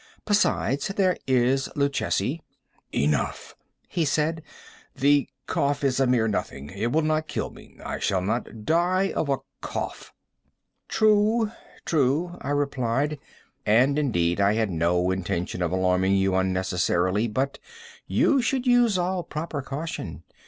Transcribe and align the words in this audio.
Besides, 0.25 0.87
there 0.87 1.15
is 1.27 1.69
Luchesi—" 1.75 2.41
"Enough," 2.91 3.55
he 3.87 4.03
said; 4.03 4.41
"the 4.95 5.29
cough 5.45 5.83
is 5.83 5.99
a 5.99 6.07
mere 6.07 6.27
nothing; 6.27 6.71
it 6.71 6.91
will 6.91 7.03
not 7.03 7.27
kill 7.27 7.51
me. 7.51 7.77
I 7.85 7.99
shall 7.99 8.23
not 8.23 8.65
die 8.65 9.11
of 9.11 9.29
a 9.29 9.37
cough." 9.61 10.11
"True—true," 10.87 12.35
I 12.41 12.49
replied; 12.49 13.19
"and, 13.63 13.99
indeed, 13.99 14.41
I 14.41 14.55
had 14.55 14.71
no 14.71 15.11
intention 15.11 15.61
of 15.61 15.71
alarming 15.71 16.15
you 16.15 16.33
unnecessarily—but 16.33 17.59
you 18.07 18.41
should 18.41 18.65
use 18.65 18.97
all 18.97 19.21
proper 19.21 19.61
caution. 19.61 20.23